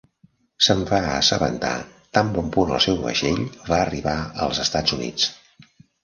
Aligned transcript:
Se'n 0.67 0.79
va 0.91 0.99
assabentar 1.17 1.73
tan 2.17 2.31
bon 2.37 2.47
punt 2.55 2.73
el 2.77 2.81
seu 2.85 2.97
vaixell 3.01 3.43
va 3.67 3.77
arribar 3.81 4.15
als 4.47 4.63
Estats 4.65 4.97
Units. 4.97 5.29